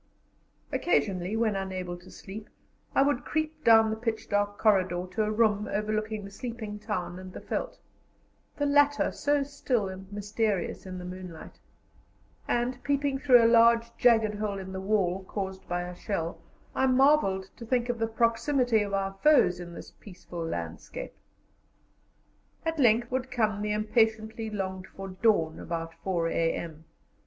Occasionally, 0.71 1.35
when 1.35 1.55
unable 1.55 1.95
to 1.95 2.09
sleep, 2.09 2.49
I 2.95 3.03
would 3.03 3.23
creep 3.23 3.63
down 3.63 3.91
the 3.91 3.95
pitch 3.95 4.29
dark 4.29 4.57
corridor 4.57 5.05
to 5.11 5.23
a 5.23 5.29
room 5.29 5.69
overlooking 5.71 6.25
the 6.25 6.31
sleeping 6.31 6.79
town 6.79 7.19
and 7.19 7.31
the 7.33 7.39
veldt, 7.39 7.77
the 8.57 8.65
latter 8.65 9.11
so 9.11 9.43
still 9.43 9.89
and 9.89 10.11
mysterious 10.11 10.87
in 10.87 10.97
the 10.97 11.05
moonlight, 11.05 11.59
and, 12.47 12.83
peeping 12.83 13.19
through 13.19 13.43
a 13.45 13.45
large 13.45 13.95
jagged 13.95 14.39
hole 14.39 14.57
in 14.57 14.71
the 14.71 14.81
wall 14.81 15.23
caused 15.25 15.69
by 15.69 15.83
a 15.83 15.93
shell, 15.93 16.41
I 16.73 16.87
marvelled 16.87 17.51
to 17.57 17.63
think 17.63 17.87
of 17.87 17.99
the 17.99 18.07
proximity 18.07 18.81
of 18.81 18.95
our 18.95 19.13
foes 19.21 19.59
in 19.59 19.75
this 19.75 19.91
peaceful 19.91 20.43
landscape. 20.43 21.13
At 22.65 22.79
length 22.79 23.11
would 23.11 23.29
come 23.29 23.61
the 23.61 23.71
impatiently 23.71 24.49
longed 24.49 24.87
for 24.87 25.09
dawn 25.09 25.59
about 25.59 25.93
4 26.03 26.27
a.m. 26.29 26.85